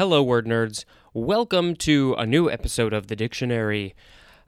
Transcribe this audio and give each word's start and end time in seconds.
Hello, 0.00 0.22
word 0.22 0.46
nerds. 0.46 0.86
Welcome 1.12 1.76
to 1.76 2.14
a 2.16 2.24
new 2.24 2.50
episode 2.50 2.94
of 2.94 3.08
the 3.08 3.14
dictionary. 3.14 3.94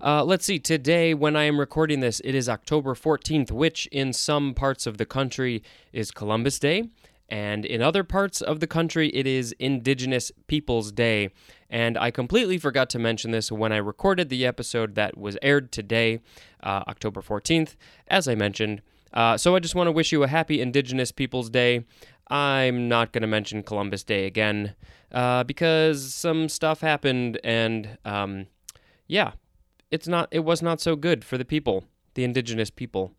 Uh, 0.00 0.24
let's 0.24 0.46
see, 0.46 0.58
today, 0.58 1.12
when 1.12 1.36
I 1.36 1.42
am 1.42 1.60
recording 1.60 2.00
this, 2.00 2.22
it 2.24 2.34
is 2.34 2.48
October 2.48 2.94
14th, 2.94 3.50
which 3.50 3.84
in 3.88 4.14
some 4.14 4.54
parts 4.54 4.86
of 4.86 4.96
the 4.96 5.04
country 5.04 5.62
is 5.92 6.10
Columbus 6.10 6.58
Day, 6.58 6.88
and 7.28 7.66
in 7.66 7.82
other 7.82 8.02
parts 8.02 8.40
of 8.40 8.60
the 8.60 8.66
country, 8.66 9.10
it 9.10 9.26
is 9.26 9.54
Indigenous 9.58 10.32
Peoples 10.46 10.90
Day. 10.90 11.28
And 11.68 11.98
I 11.98 12.10
completely 12.10 12.56
forgot 12.56 12.88
to 12.88 12.98
mention 12.98 13.30
this 13.30 13.52
when 13.52 13.72
I 13.72 13.76
recorded 13.76 14.30
the 14.30 14.46
episode 14.46 14.94
that 14.94 15.18
was 15.18 15.36
aired 15.42 15.70
today, 15.70 16.20
uh, 16.62 16.84
October 16.88 17.20
14th, 17.20 17.76
as 18.08 18.26
I 18.26 18.34
mentioned. 18.34 18.80
Uh, 19.12 19.36
so 19.36 19.54
I 19.54 19.58
just 19.58 19.74
want 19.74 19.88
to 19.88 19.92
wish 19.92 20.12
you 20.12 20.22
a 20.22 20.28
happy 20.28 20.60
Indigenous 20.60 21.12
Peoples 21.12 21.50
Day. 21.50 21.84
I'm 22.32 22.88
not 22.88 23.12
going 23.12 23.20
to 23.20 23.28
mention 23.28 23.62
Columbus 23.62 24.04
Day 24.04 24.24
again 24.24 24.74
uh, 25.12 25.44
because 25.44 26.14
some 26.14 26.48
stuff 26.48 26.80
happened, 26.80 27.38
and 27.44 27.98
um, 28.06 28.46
yeah, 29.06 29.32
it's 29.90 30.08
not. 30.08 30.28
It 30.30 30.38
was 30.38 30.62
not 30.62 30.80
so 30.80 30.96
good 30.96 31.26
for 31.26 31.36
the 31.36 31.44
people, 31.44 31.84
the 32.14 32.24
indigenous 32.24 32.70
people. 32.70 33.12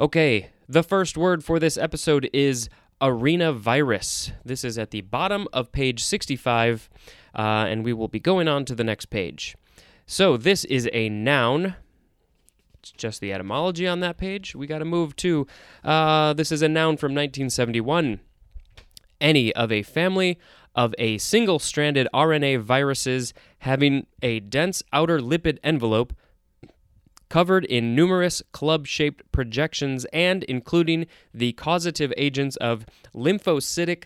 Okay, 0.00 0.50
the 0.68 0.82
first 0.82 1.16
word 1.16 1.44
for 1.44 1.60
this 1.60 1.76
episode 1.78 2.28
is 2.32 2.68
arena 3.00 3.52
virus. 3.52 4.32
This 4.44 4.64
is 4.64 4.76
at 4.76 4.90
the 4.90 5.02
bottom 5.02 5.46
of 5.52 5.70
page 5.70 6.02
65, 6.02 6.90
uh, 7.36 7.38
and 7.38 7.84
we 7.84 7.92
will 7.92 8.08
be 8.08 8.18
going 8.18 8.48
on 8.48 8.64
to 8.64 8.74
the 8.74 8.82
next 8.82 9.06
page. 9.06 9.56
So 10.04 10.36
this 10.36 10.64
is 10.64 10.88
a 10.92 11.08
noun. 11.08 11.76
It's 12.80 12.90
just 12.90 13.20
the 13.20 13.32
etymology 13.32 13.86
on 13.86 14.00
that 14.00 14.18
page. 14.18 14.56
We 14.56 14.66
got 14.66 14.78
to 14.78 14.84
move 14.84 15.14
to. 15.16 15.46
Uh, 15.84 16.32
this 16.32 16.50
is 16.50 16.60
a 16.60 16.68
noun 16.68 16.96
from 16.96 17.12
1971. 17.12 18.18
Any 19.22 19.54
of 19.54 19.70
a 19.70 19.82
family 19.82 20.38
of 20.74 20.94
a 20.98 21.16
single 21.18 21.60
stranded 21.60 22.08
RNA 22.12 22.60
viruses 22.60 23.32
having 23.60 24.06
a 24.20 24.40
dense 24.40 24.82
outer 24.92 25.20
lipid 25.20 25.58
envelope 25.62 26.12
covered 27.28 27.64
in 27.64 27.94
numerous 27.94 28.42
club 28.52 28.86
shaped 28.86 29.22
projections 29.30 30.04
and 30.12 30.42
including 30.44 31.06
the 31.32 31.52
causative 31.52 32.12
agents 32.16 32.56
of 32.56 32.84
lymphocytic 33.14 34.04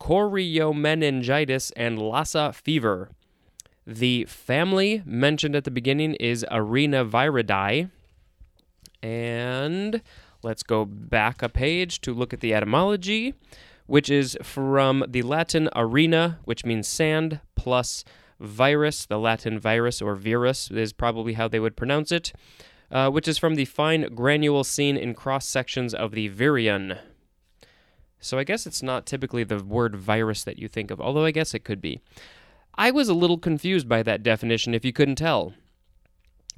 choriomeningitis 0.00 1.72
and 1.76 1.98
Lassa 1.98 2.52
fever. 2.52 3.10
The 3.84 4.24
family 4.26 5.02
mentioned 5.04 5.56
at 5.56 5.64
the 5.64 5.70
beginning 5.72 6.14
is 6.14 6.46
Arenaviridae. 6.50 7.90
And 9.02 10.02
let's 10.42 10.62
go 10.62 10.84
back 10.84 11.42
a 11.42 11.48
page 11.48 12.00
to 12.02 12.14
look 12.14 12.32
at 12.32 12.40
the 12.40 12.54
etymology 12.54 13.34
which 13.92 14.08
is 14.08 14.38
from 14.42 15.04
the 15.06 15.20
Latin 15.20 15.68
arena, 15.76 16.38
which 16.46 16.64
means 16.64 16.88
sand, 16.88 17.40
plus 17.54 18.06
virus, 18.40 19.04
the 19.04 19.18
Latin 19.18 19.60
virus 19.60 20.00
or 20.00 20.14
virus 20.14 20.70
is 20.70 20.94
probably 20.94 21.34
how 21.34 21.46
they 21.46 21.60
would 21.60 21.76
pronounce 21.76 22.10
it, 22.10 22.32
uh, 22.90 23.10
which 23.10 23.28
is 23.28 23.36
from 23.36 23.54
the 23.54 23.66
fine 23.66 24.14
granule 24.14 24.64
seen 24.64 24.96
in 24.96 25.12
cross 25.12 25.46
sections 25.46 25.92
of 25.92 26.12
the 26.12 26.30
virion. 26.30 26.98
So 28.18 28.38
I 28.38 28.44
guess 28.44 28.66
it's 28.66 28.82
not 28.82 29.04
typically 29.04 29.44
the 29.44 29.62
word 29.62 29.94
virus 29.94 30.42
that 30.44 30.58
you 30.58 30.68
think 30.68 30.90
of, 30.90 30.98
although 30.98 31.26
I 31.26 31.30
guess 31.30 31.52
it 31.52 31.62
could 31.62 31.82
be. 31.82 32.00
I 32.74 32.90
was 32.90 33.10
a 33.10 33.14
little 33.14 33.36
confused 33.36 33.90
by 33.90 34.02
that 34.04 34.22
definition 34.22 34.72
if 34.72 34.86
you 34.86 34.94
couldn't 34.94 35.16
tell. 35.16 35.52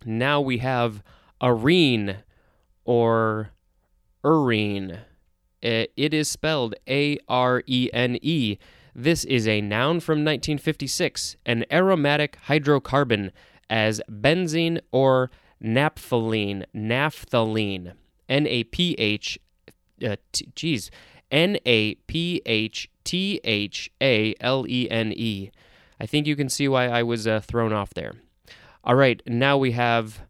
Now 0.05 0.41
we 0.41 0.59
have 0.59 1.03
arene 1.43 2.19
or 2.85 3.51
urine. 4.23 5.01
Uh, 5.65 5.87
it 5.97 6.13
is 6.13 6.29
spelled 6.29 6.75
A 6.89 7.19
R 7.29 7.63
E 7.67 7.89
N 7.93 8.19
E. 8.21 8.59
This 8.95 9.25
is 9.25 9.49
a 9.49 9.61
noun 9.61 10.01
from 10.01 10.19
1956, 10.19 11.37
an 11.47 11.65
aromatic 11.73 12.39
hydrocarbon 12.47 13.31
as 13.71 14.01
benzene 14.11 14.81
or 14.93 15.31
naphthalene, 15.63 16.65
naphthalene, 16.75 17.95
N 18.29 18.47
A 18.47 18.65
P 18.65 18.95
H, 18.99 19.39
uh, 20.05 20.17
geez, 20.55 20.91
N 21.31 21.57
A 21.65 21.95
P 21.95 22.43
H 22.45 22.91
T 23.05 23.41
H 23.43 23.91
A 24.01 24.35
L 24.41 24.67
E 24.69 24.89
N 24.91 25.13
E. 25.17 25.51
I 25.99 26.07
think 26.07 26.27
you 26.27 26.37
can 26.37 26.49
see 26.49 26.69
why 26.69 26.89
I 26.89 27.03
was 27.03 27.27
uh, 27.27 27.41
thrown 27.41 27.73
off 27.73 27.95
there. 27.95 28.13
All 28.83 28.97
right, 28.97 29.23
now 29.27 29.57
we 29.57 29.73
have 29.73 30.21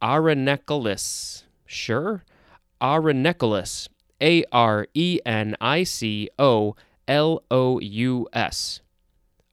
Arenicolous. 0.00 1.44
Sure? 1.66 2.24
Arenicolous. 2.80 3.88
A 4.20 4.44
R 4.52 4.86
E 4.94 5.20
N 5.24 5.56
I 5.60 5.84
C 5.84 6.28
O 6.38 6.76
L 7.06 7.42
O 7.50 7.80
U 7.80 8.28
S. 8.32 8.80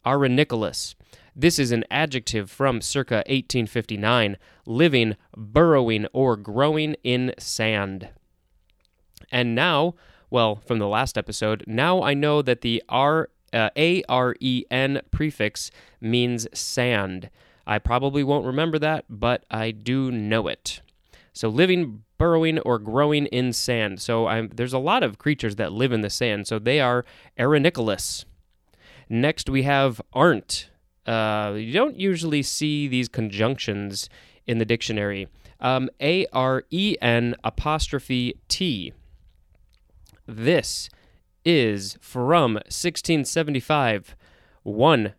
Arenicolous. 0.05 0.95
This 1.35 1.59
is 1.59 1.71
an 1.71 1.83
adjective 1.91 2.49
from 2.49 2.79
circa 2.79 3.15
1859, 3.27 4.37
living, 4.65 5.17
burrowing, 5.35 6.07
or 6.13 6.37
growing 6.37 6.95
in 7.03 7.33
sand. 7.37 8.09
And 9.31 9.53
now, 9.53 9.95
well, 10.29 10.55
from 10.65 10.79
the 10.79 10.87
last 10.87 11.17
episode, 11.17 11.63
now 11.67 12.01
I 12.01 12.13
know 12.13 12.41
that 12.41 12.61
the 12.61 12.81
R 12.87 13.29
uh, 13.51 13.69
A 13.75 14.03
R 14.07 14.35
E 14.39 14.63
N 14.71 15.01
prefix 15.11 15.71
means 15.99 16.47
sand. 16.53 17.29
I 17.67 17.79
probably 17.79 18.23
won't 18.23 18.45
remember 18.45 18.79
that, 18.79 19.05
but 19.09 19.45
I 19.49 19.71
do 19.71 20.11
know 20.11 20.47
it. 20.47 20.81
So 21.35 21.49
living, 21.49 22.03
burrowing, 22.17 22.59
or 22.59 22.79
growing 22.79 23.25
in 23.27 23.51
sand. 23.51 23.99
So 23.99 24.27
I'm, 24.27 24.49
there's 24.53 24.73
a 24.73 24.79
lot 24.79 25.03
of 25.03 25.17
creatures 25.17 25.57
that 25.57 25.73
live 25.73 25.91
in 25.91 25.99
the 25.99 26.09
sand. 26.09 26.47
So 26.47 26.59
they 26.59 26.79
are 26.79 27.05
Arenicolous. 27.37 28.23
Next, 29.09 29.49
we 29.49 29.63
have 29.63 30.01
aren't. 30.13 30.69
Uh, 31.05 31.53
you 31.57 31.73
don't 31.73 31.99
usually 31.99 32.41
see 32.41 32.87
these 32.87 33.09
conjunctions 33.09 34.09
in 34.47 34.59
the 34.59 34.65
dictionary. 34.65 35.27
Um, 35.59 35.89
A 36.01 36.25
R 36.31 36.63
E 36.71 36.95
N 37.01 37.35
apostrophe 37.43 38.39
T. 38.47 38.93
This 40.25 40.89
is 41.43 41.97
from 42.01 42.53
1675. 42.55 44.15
One, 44.63 45.13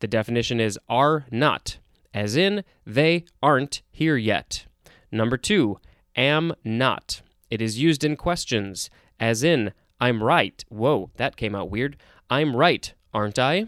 the 0.00 0.06
definition 0.06 0.60
is 0.60 0.78
are 0.88 1.24
not, 1.30 1.78
as 2.12 2.36
in 2.36 2.62
they 2.86 3.24
aren't 3.42 3.82
here 3.90 4.16
yet. 4.16 4.66
Number 5.12 5.36
two, 5.36 5.78
am 6.16 6.54
not. 6.64 7.22
It 7.50 7.60
is 7.60 7.78
used 7.78 8.04
in 8.04 8.16
questions, 8.16 8.90
as 9.18 9.42
in, 9.42 9.72
I'm 10.00 10.22
right. 10.22 10.64
Whoa, 10.68 11.10
that 11.16 11.36
came 11.36 11.54
out 11.54 11.70
weird. 11.70 11.96
I'm 12.28 12.56
right, 12.56 12.92
aren't 13.12 13.38
I? 13.38 13.66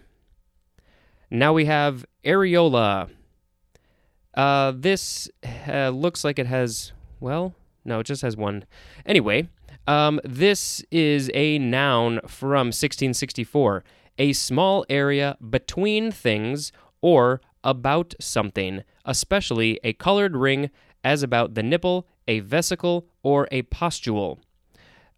Now 1.30 1.52
we 1.52 1.64
have 1.64 2.04
areola. 2.24 3.10
Uh, 4.34 4.72
this 4.74 5.28
uh, 5.68 5.90
looks 5.90 6.24
like 6.24 6.38
it 6.38 6.46
has, 6.46 6.92
well, 7.20 7.54
no, 7.84 8.00
it 8.00 8.06
just 8.06 8.22
has 8.22 8.36
one. 8.36 8.64
Anyway, 9.04 9.48
um, 9.86 10.20
this 10.24 10.82
is 10.90 11.30
a 11.34 11.58
noun 11.58 12.20
from 12.26 12.68
1664 12.68 13.84
a 14.18 14.32
small 14.32 14.84
area 14.88 15.36
between 15.50 16.10
things 16.10 16.72
or 17.00 17.40
about 17.64 18.14
something, 18.20 18.82
especially 19.04 19.80
a 19.82 19.92
colored 19.94 20.36
ring 20.36 20.70
as 21.04 21.22
about 21.22 21.54
the 21.54 21.62
nipple, 21.62 22.06
a 22.28 22.40
vesicle, 22.40 23.06
or 23.22 23.48
a 23.50 23.62
pustule. 23.62 24.40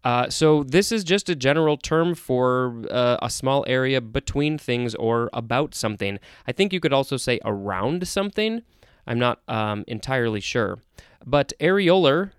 Uh, 0.03 0.29
so 0.29 0.63
this 0.63 0.91
is 0.91 1.03
just 1.03 1.29
a 1.29 1.35
general 1.35 1.77
term 1.77 2.13
for 2.13 2.83
uh, 2.91 3.17
a 3.23 3.29
small 3.29 3.65
area 3.67 3.99
between 3.99 4.57
things 4.57 4.93
or 4.95 5.31
about 5.33 5.73
something. 5.73 6.19
I 6.47 6.51
think 6.51 6.71
you 6.71 6.79
could 6.79 6.93
also 6.93 7.17
say 7.17 7.39
around 7.43 8.07
something. 8.07 8.61
I'm 9.07 9.17
not 9.17 9.41
um, 9.47 9.83
entirely 9.87 10.41
sure. 10.41 10.77
But 11.25 11.53
areolar, 11.59 12.31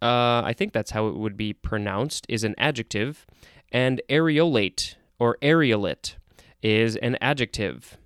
uh, 0.00 0.42
I 0.44 0.54
think 0.56 0.72
that's 0.72 0.92
how 0.92 1.08
it 1.08 1.16
would 1.16 1.36
be 1.36 1.52
pronounced, 1.52 2.24
is 2.28 2.42
an 2.42 2.54
adjective, 2.56 3.26
and 3.70 4.00
areolate 4.08 4.94
or 5.18 5.36
areolate 5.42 6.14
is 6.62 6.96
an 6.96 7.18
adjective. 7.20 7.98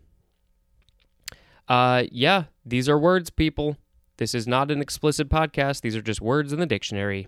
Uh, 1.68 2.02
yeah, 2.10 2.44
these 2.66 2.88
are 2.88 2.98
words, 2.98 3.30
people. 3.30 3.76
This 4.16 4.34
is 4.34 4.46
not 4.46 4.70
an 4.70 4.80
explicit 4.80 5.28
podcast. 5.28 5.80
These 5.80 5.96
are 5.96 6.02
just 6.02 6.20
words 6.20 6.52
in 6.52 6.60
the 6.60 6.66
dictionary. 6.66 7.26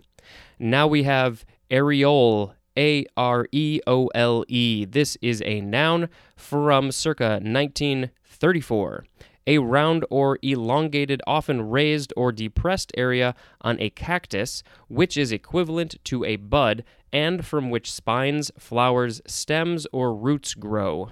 Now 0.59 0.87
we 0.87 1.03
have 1.03 1.45
areole, 1.71 2.55
A 2.77 3.07
R 3.17 3.49
E 3.51 3.81
O 3.87 4.07
L 4.15 4.45
E. 4.47 4.85
This 4.85 5.17
is 5.21 5.43
a 5.45 5.61
noun 5.61 6.09
from 6.37 6.93
circa 6.93 7.41
1934. 7.43 9.05
A 9.49 9.59
round 9.59 10.05
or 10.11 10.39
elongated, 10.43 11.23
often 11.27 11.71
raised 11.71 12.13
or 12.17 12.33
depressed 12.33 12.93
area 12.97 13.35
on 13.61 13.81
a 13.81 13.91
cactus, 13.91 14.63
which 14.89 15.17
is 15.17 15.31
equivalent 15.31 15.97
to 16.05 16.25
a 16.25 16.37
bud 16.37 16.85
and 17.13 17.47
from 17.47 17.71
which 17.71 17.93
spines, 17.93 18.51
flowers, 18.59 19.21
stems, 19.27 19.87
or 19.93 20.15
roots 20.15 20.55
grow. 20.55 21.11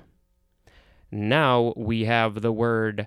Now 1.10 1.72
we 1.76 2.04
have 2.04 2.42
the 2.42 2.52
word 2.52 3.06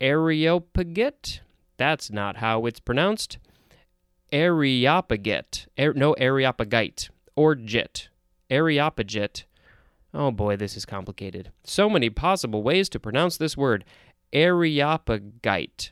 Areopagite 0.00 1.40
that's 1.82 2.12
not 2.12 2.36
how 2.36 2.64
it's 2.66 2.78
pronounced. 2.78 3.38
Areopagite. 4.32 5.66
No, 5.76 6.14
Areopagite. 6.14 7.10
Or 7.34 7.56
jit. 7.56 8.08
Areopagite. 8.48 9.44
Oh 10.14 10.30
boy, 10.30 10.56
this 10.56 10.76
is 10.76 10.84
complicated. 10.86 11.50
So 11.64 11.90
many 11.90 12.08
possible 12.08 12.62
ways 12.62 12.88
to 12.90 13.00
pronounce 13.00 13.36
this 13.36 13.56
word. 13.56 13.84
Areopagite. 14.32 15.90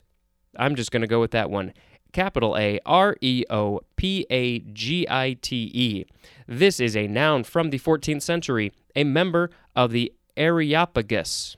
I'm 0.57 0.77
just 0.77 0.93
going 0.93 1.03
to 1.03 1.09
go 1.09 1.21
with 1.21 1.33
that 1.33 1.51
one. 1.51 1.73
Capital 2.13 2.57
A 2.57 2.79
R 2.87 3.17
E 3.21 3.45
O 3.51 3.81
P 3.97 4.27
A 4.31 4.61
G 4.61 5.07
I 5.09 5.37
T 5.41 5.71
E. 5.75 6.05
This 6.47 6.81
is 6.81 6.97
a 6.97 7.09
noun 7.09 7.45
from 7.45 7.71
the 7.71 7.79
14th 7.79 8.23
century, 8.23 8.73
a 8.95 9.05
member 9.05 9.51
of 9.75 9.91
the 9.91 10.13
Areopagus, 10.37 11.57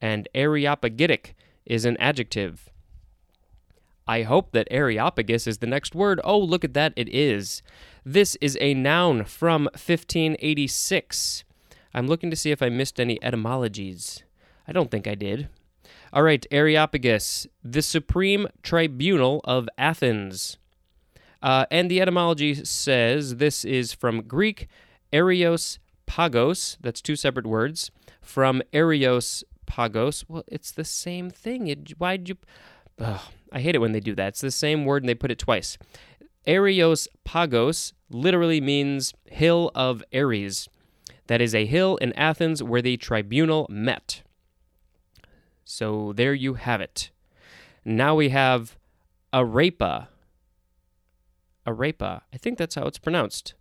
and 0.00 0.28
Areopagitic 0.34 1.34
is 1.66 1.84
an 1.84 1.96
adjective. 1.98 2.70
I 4.06 4.22
hope 4.22 4.52
that 4.52 4.68
Areopagus 4.70 5.46
is 5.46 5.58
the 5.58 5.66
next 5.66 5.94
word. 5.94 6.20
Oh, 6.24 6.38
look 6.38 6.64
at 6.64 6.74
that, 6.74 6.92
it 6.96 7.08
is. 7.08 7.62
This 8.04 8.36
is 8.40 8.58
a 8.60 8.74
noun 8.74 9.24
from 9.24 9.64
1586. 9.64 11.44
I'm 11.94 12.06
looking 12.06 12.30
to 12.30 12.36
see 12.36 12.50
if 12.50 12.62
I 12.62 12.68
missed 12.68 13.00
any 13.00 13.22
etymologies. 13.22 14.22
I 14.68 14.72
don't 14.72 14.90
think 14.90 15.06
I 15.06 15.14
did. 15.14 15.48
All 16.12 16.22
right, 16.22 16.46
Areopagus, 16.50 17.46
the 17.62 17.82
supreme 17.82 18.46
tribunal 18.62 19.40
of 19.44 19.68
Athens. 19.78 20.58
Uh, 21.42 21.66
and 21.70 21.90
the 21.90 22.00
etymology 22.00 22.54
says 22.64 23.36
this 23.36 23.64
is 23.64 23.92
from 23.92 24.22
Greek 24.22 24.68
Areios 25.12 25.78
pagos, 26.06 26.76
that's 26.80 27.00
two 27.00 27.16
separate 27.16 27.46
words, 27.46 27.90
from 28.22 28.62
Areios 28.72 29.44
pagos. 29.66 30.24
Well, 30.28 30.44
it's 30.46 30.70
the 30.70 30.84
same 30.84 31.30
thing. 31.30 31.66
It, 31.66 31.90
why'd 31.98 32.28
you. 32.28 32.36
Ugh, 32.98 33.20
I 33.54 33.60
hate 33.60 33.76
it 33.76 33.80
when 33.80 33.92
they 33.92 34.00
do 34.00 34.16
that. 34.16 34.28
It's 34.28 34.40
the 34.40 34.50
same 34.50 34.84
word 34.84 35.02
and 35.02 35.08
they 35.08 35.14
put 35.14 35.30
it 35.30 35.38
twice. 35.38 35.78
Areios 36.46 37.06
pagos 37.24 37.94
literally 38.10 38.60
means 38.60 39.14
hill 39.26 39.70
of 39.74 40.02
Ares. 40.12 40.68
That 41.28 41.40
is 41.40 41.54
a 41.54 41.64
hill 41.64 41.96
in 41.98 42.12
Athens 42.14 42.62
where 42.62 42.82
the 42.82 42.96
tribunal 42.96 43.66
met. 43.70 44.22
So 45.64 46.12
there 46.12 46.34
you 46.34 46.54
have 46.54 46.80
it. 46.80 47.10
Now 47.84 48.16
we 48.16 48.30
have 48.30 48.76
Arepa. 49.32 50.08
Arepa. 51.66 52.22
I 52.32 52.36
think 52.36 52.58
that's 52.58 52.74
how 52.74 52.86
it's 52.86 52.98
pronounced. 52.98 53.54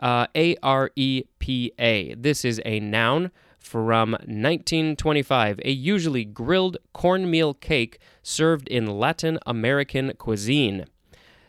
Uh, 0.00 0.26
a 0.34 0.56
R 0.62 0.90
E 0.96 1.24
P 1.38 1.72
A. 1.78 2.14
This 2.14 2.44
is 2.44 2.60
a 2.64 2.80
noun 2.80 3.30
from 3.66 4.12
1925, 4.12 5.60
a 5.64 5.70
usually 5.70 6.24
grilled 6.24 6.76
cornmeal 6.92 7.52
cake 7.52 7.98
served 8.22 8.68
in 8.68 8.86
Latin 8.86 9.40
American 9.44 10.12
cuisine. 10.18 10.84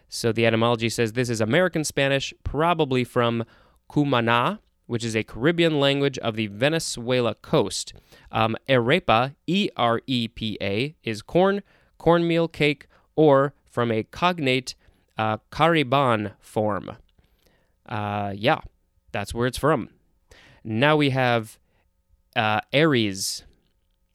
So 0.09 0.31
the 0.31 0.45
etymology 0.45 0.89
says 0.89 1.13
this 1.13 1.29
is 1.29 1.39
American 1.39 1.83
Spanish, 1.83 2.33
probably 2.43 3.03
from 3.03 3.45
Cumana, 3.89 4.59
which 4.87 5.03
is 5.03 5.15
a 5.15 5.23
Cariban 5.23 5.79
language 5.79 6.17
of 6.19 6.35
the 6.35 6.47
Venezuela 6.47 7.35
coast. 7.35 7.93
Um, 8.31 8.55
erepa, 8.67 9.35
E 9.45 9.69
R 9.77 10.01
E 10.07 10.27
P 10.27 10.57
A, 10.59 10.95
is 11.03 11.21
corn, 11.21 11.61
cornmeal 11.99 12.47
cake, 12.47 12.87
or 13.15 13.53
from 13.69 13.91
a 13.91 14.03
cognate 14.03 14.73
uh, 15.19 15.37
Cariban 15.51 16.31
form. 16.39 16.97
Uh, 17.85 18.33
yeah, 18.35 18.61
that's 19.11 19.33
where 19.35 19.45
it's 19.45 19.57
from. 19.57 19.89
Now 20.63 20.95
we 20.95 21.11
have 21.11 21.59
uh, 22.37 22.61
Ares 22.73 23.43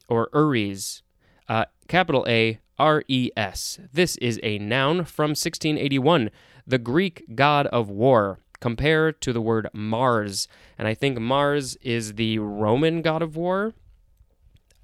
or 0.09 0.31
Ures, 0.31 1.03
uh, 1.49 1.67
capital 1.89 2.25
A 2.29 2.61
R 2.79 3.03
E 3.09 3.31
S. 3.37 3.81
This 3.93 4.17
is 4.17 4.41
a 4.43 4.59
noun 4.59 5.05
from 5.05 5.31
1681, 5.31 6.31
the 6.67 6.79
Greek 6.79 7.25
god 7.35 7.67
of 7.67 7.91
war. 7.91 8.39
Compare 8.61 9.11
to 9.11 9.33
the 9.33 9.41
word 9.41 9.69
Mars, 9.73 10.47
and 10.79 10.87
I 10.87 10.95
think 10.95 11.19
Mars 11.19 11.77
is 11.83 12.15
the 12.15 12.39
Roman 12.39 13.03
god 13.03 13.21
of 13.21 13.37
war. 13.37 13.75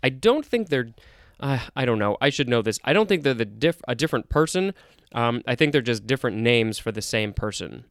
I 0.02 0.08
don't 0.08 0.44
think 0.44 0.68
they're. 0.68 0.92
Uh, 1.38 1.60
I 1.76 1.84
don't 1.84 2.00
know. 2.00 2.16
I 2.20 2.30
should 2.30 2.48
know 2.48 2.62
this. 2.62 2.80
I 2.82 2.92
don't 2.92 3.08
think 3.08 3.22
they're 3.22 3.34
the 3.34 3.44
diff- 3.44 3.82
a 3.86 3.94
different 3.94 4.28
person. 4.28 4.74
Um, 5.12 5.42
I 5.46 5.54
think 5.54 5.70
they're 5.70 5.80
just 5.80 6.06
different 6.06 6.38
names 6.38 6.78
for 6.78 6.90
the 6.90 7.00
same 7.00 7.32
person. 7.32 7.84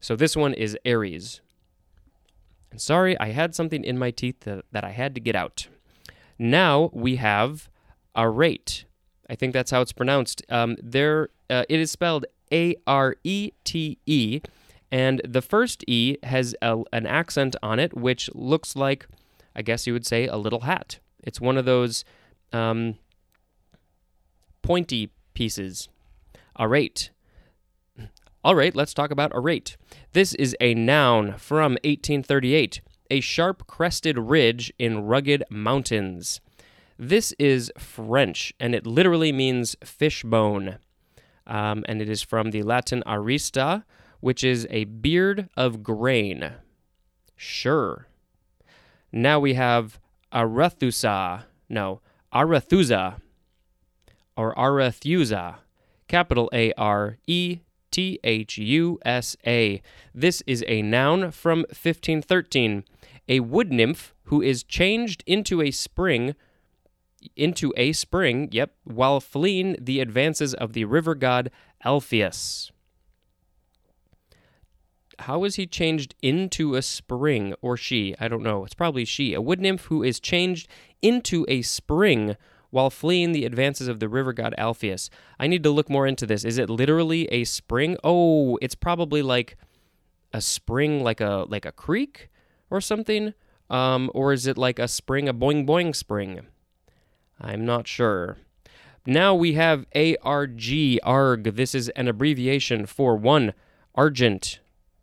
So 0.00 0.16
this 0.16 0.34
one 0.34 0.54
is 0.54 0.78
Ares. 0.86 1.42
And 2.76 2.80
sorry, 2.82 3.18
I 3.18 3.30
had 3.30 3.54
something 3.54 3.82
in 3.82 3.96
my 3.96 4.10
teeth 4.10 4.40
that, 4.40 4.66
that 4.70 4.84
I 4.84 4.90
had 4.90 5.14
to 5.14 5.20
get 5.22 5.34
out. 5.34 5.66
Now 6.38 6.90
we 6.92 7.16
have 7.16 7.70
a 8.14 8.28
rate. 8.28 8.84
I 9.30 9.34
think 9.34 9.54
that's 9.54 9.70
how 9.70 9.80
it's 9.80 9.94
pronounced. 9.94 10.42
Um, 10.50 10.76
there, 10.82 11.30
uh, 11.48 11.64
it 11.70 11.80
is 11.80 11.90
spelled 11.90 12.26
A 12.52 12.76
R 12.86 13.16
E 13.24 13.52
T 13.64 13.96
E, 14.04 14.42
and 14.92 15.22
the 15.26 15.40
first 15.40 15.84
E 15.86 16.18
has 16.22 16.54
a, 16.60 16.82
an 16.92 17.06
accent 17.06 17.56
on 17.62 17.78
it, 17.78 17.96
which 17.96 18.28
looks 18.34 18.76
like, 18.76 19.06
I 19.54 19.62
guess 19.62 19.86
you 19.86 19.94
would 19.94 20.04
say, 20.04 20.26
a 20.26 20.36
little 20.36 20.60
hat. 20.60 20.98
It's 21.22 21.40
one 21.40 21.56
of 21.56 21.64
those 21.64 22.04
um, 22.52 22.98
pointy 24.60 25.08
pieces. 25.32 25.88
Arete. 26.58 27.08
All 28.46 28.54
right, 28.54 28.76
let's 28.76 28.94
talk 28.94 29.10
about 29.10 29.32
arete. 29.34 29.76
This 30.12 30.32
is 30.32 30.54
a 30.60 30.72
noun 30.72 31.36
from 31.36 31.72
1838, 31.82 32.80
a 33.10 33.18
sharp 33.18 33.66
crested 33.66 34.16
ridge 34.18 34.72
in 34.78 35.00
rugged 35.00 35.42
mountains. 35.50 36.40
This 36.96 37.34
is 37.40 37.72
French, 37.76 38.54
and 38.60 38.72
it 38.72 38.86
literally 38.86 39.32
means 39.32 39.74
fishbone. 39.82 40.78
Um, 41.44 41.84
and 41.88 42.00
it 42.00 42.08
is 42.08 42.22
from 42.22 42.52
the 42.52 42.62
Latin 42.62 43.02
arista, 43.04 43.82
which 44.20 44.44
is 44.44 44.64
a 44.70 44.84
beard 44.84 45.48
of 45.56 45.82
grain. 45.82 46.52
Sure. 47.34 48.06
Now 49.10 49.40
we 49.40 49.54
have 49.54 49.98
Arethusa. 50.32 51.46
No, 51.68 52.00
Arethusa. 52.32 53.16
Or 54.36 54.54
Arethusa. 54.54 55.56
Capital 56.06 56.48
A 56.52 56.72
R 56.74 57.18
E 57.26 57.58
T 57.96 58.20
H 58.24 58.58
U 58.58 58.98
S 59.06 59.38
A. 59.46 59.80
This 60.14 60.42
is 60.46 60.62
a 60.68 60.82
noun 60.82 61.30
from 61.30 61.60
1513. 61.60 62.84
A 63.26 63.40
wood 63.40 63.72
nymph 63.72 64.14
who 64.24 64.42
is 64.42 64.62
changed 64.62 65.24
into 65.26 65.62
a 65.62 65.70
spring 65.70 66.34
into 67.36 67.72
a 67.74 67.92
spring, 67.92 68.50
yep, 68.52 68.74
while 68.84 69.18
fleeing 69.18 69.76
the 69.80 70.00
advances 70.00 70.52
of 70.52 70.74
the 70.74 70.84
river 70.84 71.14
god 71.14 71.50
Alpheus. 71.86 72.70
How 75.20 75.44
is 75.44 75.54
he 75.54 75.66
changed 75.66 76.14
into 76.20 76.74
a 76.74 76.82
spring 76.82 77.54
or 77.62 77.78
she? 77.78 78.14
I 78.20 78.28
don't 78.28 78.42
know. 78.42 78.66
It's 78.66 78.74
probably 78.74 79.06
she. 79.06 79.32
A 79.32 79.40
wood 79.40 79.62
nymph 79.62 79.86
who 79.86 80.02
is 80.02 80.20
changed 80.20 80.68
into 81.00 81.46
a 81.48 81.62
spring 81.62 82.36
while 82.76 82.90
fleeing 82.90 83.32
the 83.32 83.46
advances 83.46 83.88
of 83.88 84.00
the 84.00 84.08
river 84.08 84.34
god 84.34 84.54
Alpheus. 84.58 85.08
I 85.40 85.46
need 85.46 85.62
to 85.62 85.70
look 85.70 85.88
more 85.88 86.06
into 86.06 86.26
this. 86.26 86.44
Is 86.44 86.58
it 86.58 86.68
literally 86.68 87.24
a 87.28 87.44
spring? 87.44 87.96
Oh, 88.04 88.58
it's 88.60 88.74
probably 88.74 89.22
like 89.22 89.56
a 90.34 90.42
spring 90.42 91.02
like 91.02 91.22
a 91.22 91.46
like 91.48 91.64
a 91.64 91.72
creek 91.72 92.28
or 92.68 92.82
something? 92.82 93.32
Um, 93.70 94.10
or 94.12 94.34
is 94.34 94.46
it 94.46 94.58
like 94.58 94.78
a 94.78 94.88
spring, 94.88 95.26
a 95.26 95.32
boing 95.32 95.66
boing 95.66 95.96
spring? 95.96 96.48
I'm 97.40 97.64
not 97.64 97.88
sure. 97.88 98.36
Now 99.06 99.34
we 99.34 99.54
have 99.54 99.86
ARG, 99.94 100.98
ARG. 101.02 101.44
This 101.56 101.74
is 101.74 101.88
an 101.90 102.08
abbreviation 102.08 102.84
for 102.84 103.16
one, 103.16 103.54
argent, 103.94 104.60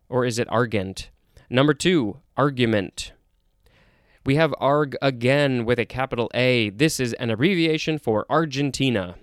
or 0.09 0.25
is 0.25 0.37
it 0.37 0.47
argent? 0.51 1.09
Number 1.49 1.73
two, 1.73 2.19
argument. 2.37 3.13
We 4.25 4.35
have 4.35 4.55
ARG 4.59 4.95
again 5.01 5.65
with 5.65 5.79
a 5.79 5.85
capital 5.85 6.31
A. 6.33 6.69
This 6.69 6.99
is 6.99 7.13
an 7.13 7.29
abbreviation 7.29 7.97
for 7.97 8.25
Argentina. 8.29 9.15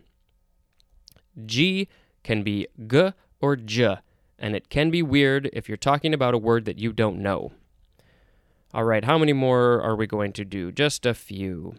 G 1.46 1.88
can 2.22 2.42
be 2.42 2.66
G 2.86 3.12
or 3.40 3.56
J, 3.56 3.96
and 4.38 4.54
it 4.54 4.68
can 4.68 4.90
be 4.90 5.02
weird 5.02 5.48
if 5.54 5.68
you're 5.68 5.78
talking 5.78 6.12
about 6.12 6.34
a 6.34 6.38
word 6.38 6.66
that 6.66 6.78
you 6.78 6.92
don't 6.92 7.22
know. 7.22 7.52
All 8.74 8.84
right, 8.84 9.04
how 9.04 9.16
many 9.16 9.32
more 9.32 9.80
are 9.80 9.96
we 9.96 10.06
going 10.06 10.32
to 10.34 10.44
do? 10.44 10.70
Just 10.70 11.06
a 11.06 11.14
few. 11.14 11.76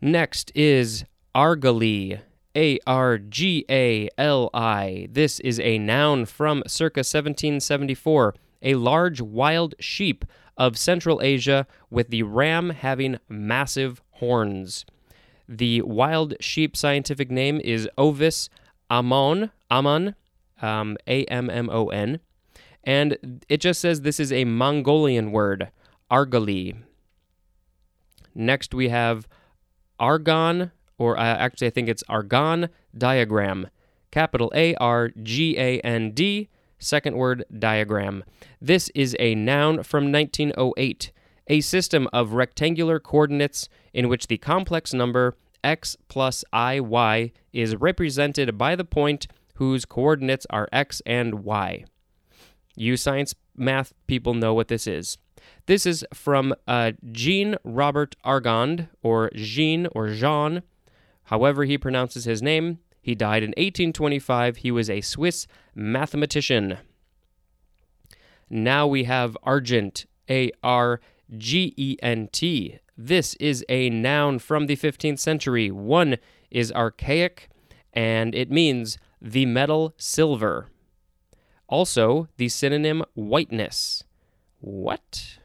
Next 0.00 0.52
is 0.54 1.04
Argali. 1.34 2.20
A 2.56 2.78
R 2.86 3.18
G 3.18 3.64
A 3.70 4.08
L 4.18 4.50
I. 4.52 5.06
This 5.12 5.38
is 5.40 5.60
a 5.60 5.78
noun 5.78 6.24
from 6.24 6.64
circa 6.66 7.00
1774, 7.00 8.34
a 8.62 8.74
large 8.74 9.20
wild 9.20 9.74
sheep 9.78 10.24
of 10.58 10.76
Central 10.76 11.22
Asia, 11.22 11.66
with 11.88 12.10
the 12.10 12.24
ram 12.24 12.70
having 12.70 13.18
massive 13.28 14.02
horns. 14.10 14.84
The 15.48 15.80
wild 15.82 16.34
sheep 16.40 16.76
scientific 16.76 17.30
name 17.30 17.60
is 17.64 17.88
Ovis 17.96 18.50
ammon, 18.90 19.50
ammon, 19.70 20.14
um, 20.60 20.98
A 21.06 21.24
M 21.26 21.48
M 21.48 21.70
O 21.70 21.88
N, 21.88 22.20
and 22.84 23.40
it 23.48 23.62
just 23.62 23.80
says 23.80 24.02
this 24.02 24.20
is 24.20 24.32
a 24.32 24.44
Mongolian 24.44 25.30
word, 25.30 25.70
argali. 26.10 26.76
Next, 28.34 28.74
we 28.74 28.88
have 28.88 29.26
Argand, 30.00 30.70
or 30.98 31.18
uh, 31.18 31.22
actually, 31.22 31.68
I 31.68 31.70
think 31.70 31.88
it's 31.88 32.04
Argand 32.04 32.68
diagram, 32.96 33.68
capital 34.10 34.52
A 34.54 34.74
R 34.74 35.10
G 35.22 35.56
A 35.58 35.80
N 35.80 36.10
D 36.12 36.48
Second 36.78 37.16
word, 37.16 37.44
diagram. 37.56 38.24
This 38.60 38.88
is 38.94 39.16
a 39.18 39.34
noun 39.34 39.82
from 39.82 40.12
1908, 40.12 41.12
a 41.48 41.60
system 41.60 42.08
of 42.12 42.32
rectangular 42.34 43.00
coordinates 43.00 43.68
in 43.92 44.08
which 44.08 44.28
the 44.28 44.38
complex 44.38 44.94
number 44.94 45.36
x 45.64 45.96
plus 46.06 46.44
iy 46.52 47.32
is 47.52 47.74
represented 47.74 48.56
by 48.56 48.76
the 48.76 48.84
point 48.84 49.26
whose 49.54 49.84
coordinates 49.84 50.46
are 50.50 50.68
x 50.72 51.02
and 51.04 51.42
y. 51.42 51.84
You 52.76 52.96
science 52.96 53.34
math 53.56 53.92
people 54.06 54.34
know 54.34 54.54
what 54.54 54.68
this 54.68 54.86
is. 54.86 55.18
This 55.66 55.84
is 55.84 56.04
from 56.14 56.54
uh, 56.66 56.92
Jean 57.10 57.56
Robert 57.64 58.14
Argand, 58.24 58.88
or 59.02 59.30
Jean 59.34 59.88
or 59.92 60.08
Jean, 60.08 60.62
however 61.24 61.64
he 61.64 61.76
pronounces 61.76 62.24
his 62.24 62.40
name. 62.40 62.78
He 63.08 63.14
died 63.14 63.42
in 63.42 63.52
1825. 63.52 64.58
He 64.58 64.70
was 64.70 64.90
a 64.90 65.00
Swiss 65.00 65.46
mathematician. 65.74 66.76
Now 68.50 68.86
we 68.86 69.04
have 69.04 69.34
argent, 69.42 70.04
A 70.28 70.50
R 70.62 71.00
G 71.34 71.72
E 71.78 71.96
N 72.02 72.28
T. 72.30 72.80
This 72.98 73.32
is 73.36 73.64
a 73.66 73.88
noun 73.88 74.38
from 74.38 74.66
the 74.66 74.76
15th 74.76 75.20
century. 75.20 75.70
One 75.70 76.18
is 76.50 76.70
archaic, 76.70 77.48
and 77.94 78.34
it 78.34 78.50
means 78.50 78.98
the 79.22 79.46
metal 79.46 79.94
silver. 79.96 80.66
Also, 81.66 82.28
the 82.36 82.50
synonym 82.50 83.02
whiteness. 83.14 84.04
What? 84.60 85.38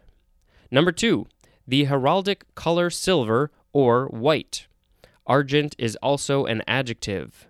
Number 0.69 0.91
two, 0.91 1.27
the 1.65 1.85
heraldic 1.85 2.41
color 2.55 2.89
silver 2.89 3.51
or 3.71 4.07
white. 4.07 4.67
Argent 5.25 5.77
is 5.79 5.95
also 6.01 6.43
an 6.43 6.61
adjective. 6.67 7.47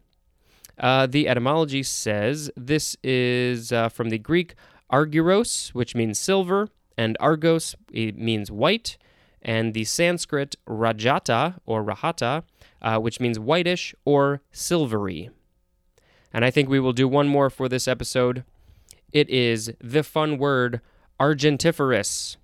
Uh, 0.80 1.06
the 1.06 1.27
etymology 1.27 1.84
says 1.84 2.50
this 2.56 2.98
is 3.03 3.72
uh, 3.72 3.89
from 3.89 4.10
the 4.10 4.18
Greek 4.18 4.56
argyros, 4.92 5.70
which 5.70 5.96
means 5.96 6.20
silver, 6.20 6.70
and 6.98 7.18
argos 7.20 7.75
it 7.92 8.18
means 8.18 8.51
white, 8.51 8.98
and 9.42 9.74
the 9.74 9.84
Sanskrit 9.84 10.56
rajata 10.68 11.56
or 11.65 11.84
rahata, 11.84 12.44
uh, 12.82 13.00
which 13.00 13.20
means 13.20 13.39
whitish 13.39 13.94
or 14.06 14.42
silvery. 14.51 15.30
And 16.32 16.44
I 16.44 16.50
think 16.51 16.70
we 16.70 16.80
will 16.80 16.94
do 16.94 17.08
one 17.08 17.27
more 17.27 17.50
for 17.50 17.70
this 17.70 17.88
episode. 17.88 18.44
It 19.12 19.30
is 19.30 19.72
the 19.80 20.03
fun 20.03 20.38
word 20.38 20.82
argentiferous. 21.20 22.38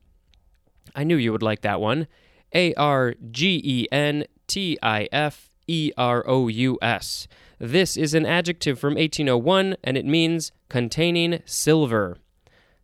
I 0.95 1.03
knew 1.03 1.15
you 1.15 1.31
would 1.31 1.43
like 1.43 1.61
that 1.61 1.81
one. 1.81 2.07
A 2.53 2.73
R 2.75 3.15
G 3.31 3.61
E 3.63 3.87
N 3.91 4.25
T 4.47 4.77
I 4.81 5.07
F 5.11 5.48
E 5.69 5.91
R 5.97 6.23
O 6.27 6.47
U 6.47 6.77
S. 6.81 7.27
This 7.59 7.95
is 7.97 8.13
an 8.13 8.25
adjective 8.25 8.79
from 8.79 8.95
1801 8.95 9.77
and 9.83 9.97
it 9.97 10.05
means 10.05 10.51
containing 10.69 11.41
silver. 11.45 12.17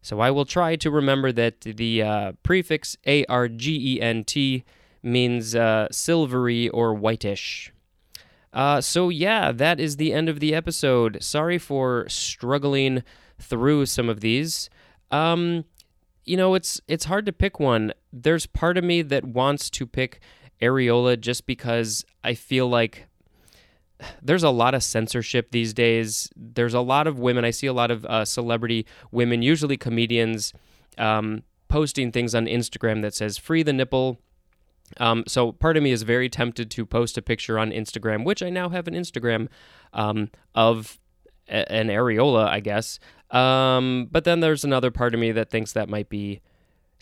So 0.02 0.20
I 0.20 0.30
will 0.30 0.46
try 0.46 0.76
to 0.76 0.92
remember 0.92 1.32
that 1.32 1.62
the 1.62 2.04
uh, 2.04 2.32
prefix 2.44 2.96
A 3.08 3.26
R 3.26 3.48
G 3.48 3.96
E 3.96 4.02
N 4.02 4.24
T 4.24 4.64
means 5.02 5.56
uh, 5.56 5.88
silvery 5.92 6.70
or 6.70 6.94
whitish. 6.94 7.72
Uh, 8.54 8.80
so, 8.80 9.10
yeah, 9.10 9.52
that 9.52 9.80
is 9.80 9.98
the 9.98 10.14
end 10.14 10.30
of 10.30 10.40
the 10.40 10.56
episode. 10.56 11.22
Sorry 11.22 11.58
for 11.58 12.08
struggling 12.08 13.04
through 13.38 13.86
some 13.86 14.08
of 14.08 14.22
these. 14.22 14.70
Um, 15.12 15.66
you 16.24 16.38
know, 16.38 16.56
it's 16.56 16.80
it's 16.88 17.06
hard 17.06 17.26
to 17.26 17.34
pick 17.34 17.60
one. 17.60 17.94
There's 18.14 18.46
part 18.46 18.78
of 18.78 18.84
me 18.84 19.02
that 19.02 19.26
wants 19.26 19.70
to 19.72 19.86
pick 19.86 20.20
areola 20.62 21.20
just 21.20 21.46
because 21.46 22.06
I 22.24 22.34
feel 22.34 22.68
like 22.68 23.08
there's 24.22 24.44
a 24.44 24.50
lot 24.50 24.74
of 24.74 24.84
censorship 24.84 25.52
these 25.52 25.74
days. 25.74 26.30
There's 26.36 26.74
a 26.74 26.82
lot 26.82 27.08
of 27.08 27.20
women. 27.20 27.46
I 27.46 27.52
see 27.52 27.68
a 27.68 27.74
lot 27.74 27.92
of 27.92 28.06
uh, 28.06 28.26
celebrity 28.26 28.86
women, 29.12 29.42
usually 29.42 29.78
comedians, 29.78 30.54
um, 30.98 31.44
posting 31.68 32.12
things 32.12 32.36
on 32.36 32.46
Instagram 32.46 33.02
that 33.02 33.14
says 33.14 33.38
"free 33.38 33.64
the 33.64 33.74
nipple." 33.74 34.20
Um, 34.98 35.24
so 35.28 35.52
part 35.52 35.78
of 35.78 35.84
me 35.84 35.92
is 35.92 36.04
very 36.04 36.30
tempted 36.30 36.70
to 36.72 36.86
post 36.86 37.18
a 37.18 37.22
picture 37.22 37.58
on 37.58 37.72
Instagram, 37.72 38.24
which 38.24 38.44
I 38.44 38.50
now 38.50 38.70
have 38.70 38.88
an 38.88 38.94
Instagram 38.94 39.48
um, 39.94 40.30
of 40.54 41.00
a- 41.48 41.72
an 41.72 41.88
areola, 41.88 42.48
I 42.48 42.60
guess. 42.60 43.00
Um, 43.32 44.08
but 44.12 44.26
then 44.26 44.42
there's 44.42 44.64
another 44.64 44.92
part 44.92 45.14
of 45.14 45.20
me 45.20 45.32
that 45.32 45.50
thinks 45.50 45.74
that 45.74 45.90
might 45.90 46.10
be 46.10 46.42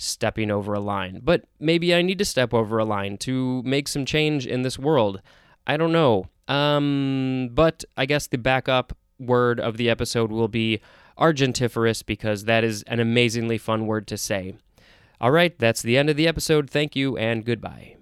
stepping 0.03 0.51
over 0.51 0.73
a 0.73 0.79
line. 0.79 1.21
But 1.23 1.45
maybe 1.59 1.93
I 1.95 2.01
need 2.01 2.19
to 2.19 2.25
step 2.25 2.53
over 2.53 2.77
a 2.77 2.85
line 2.85 3.17
to 3.19 3.61
make 3.63 3.87
some 3.87 4.05
change 4.05 4.45
in 4.45 4.61
this 4.61 4.77
world. 4.77 5.21
I 5.65 5.77
don't 5.77 5.91
know. 5.91 6.27
Um, 6.47 7.49
but 7.53 7.83
I 7.95 8.05
guess 8.05 8.27
the 8.27 8.37
backup 8.37 8.95
word 9.19 9.59
of 9.59 9.77
the 9.77 9.89
episode 9.89 10.31
will 10.31 10.47
be 10.47 10.81
argentiferous 11.17 12.05
because 12.05 12.45
that 12.45 12.63
is 12.63 12.83
an 12.83 12.99
amazingly 12.99 13.57
fun 13.57 13.85
word 13.85 14.07
to 14.07 14.17
say. 14.17 14.55
All 15.21 15.31
right, 15.31 15.57
that's 15.57 15.81
the 15.81 15.97
end 15.97 16.09
of 16.09 16.17
the 16.17 16.27
episode. 16.27 16.69
Thank 16.69 16.95
you 16.95 17.17
and 17.17 17.45
goodbye. 17.45 17.95